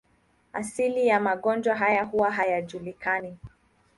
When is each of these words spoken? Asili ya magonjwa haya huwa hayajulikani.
Asili 0.53 1.07
ya 1.07 1.19
magonjwa 1.19 1.75
haya 1.75 2.03
huwa 2.03 2.31
hayajulikani. 2.31 3.37